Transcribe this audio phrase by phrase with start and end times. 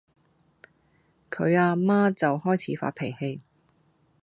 [1.29, 3.39] 佢呀媽就開始發脾氣